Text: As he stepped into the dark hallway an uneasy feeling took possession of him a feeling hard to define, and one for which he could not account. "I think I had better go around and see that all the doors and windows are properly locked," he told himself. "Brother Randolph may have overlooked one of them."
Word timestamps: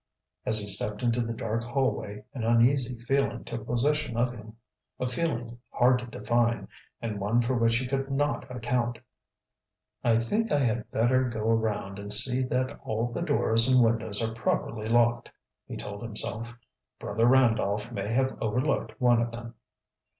As 0.47 0.57
he 0.57 0.65
stepped 0.65 1.03
into 1.03 1.21
the 1.21 1.31
dark 1.31 1.63
hallway 1.63 2.23
an 2.33 2.43
uneasy 2.43 2.97
feeling 3.03 3.43
took 3.43 3.67
possession 3.67 4.17
of 4.17 4.33
him 4.33 4.57
a 4.99 5.05
feeling 5.05 5.59
hard 5.69 5.99
to 5.99 6.07
define, 6.07 6.67
and 7.03 7.19
one 7.19 7.39
for 7.39 7.53
which 7.53 7.75
he 7.77 7.85
could 7.85 8.09
not 8.09 8.49
account. 8.49 8.97
"I 10.03 10.17
think 10.17 10.51
I 10.51 10.57
had 10.57 10.89
better 10.89 11.29
go 11.29 11.41
around 11.47 11.99
and 11.99 12.11
see 12.11 12.41
that 12.45 12.79
all 12.81 13.11
the 13.11 13.21
doors 13.21 13.67
and 13.69 13.85
windows 13.85 14.27
are 14.27 14.33
properly 14.33 14.89
locked," 14.89 15.29
he 15.67 15.77
told 15.77 16.01
himself. 16.01 16.57
"Brother 16.97 17.27
Randolph 17.27 17.91
may 17.91 18.11
have 18.11 18.35
overlooked 18.41 18.99
one 18.99 19.21
of 19.21 19.29
them." 19.29 19.53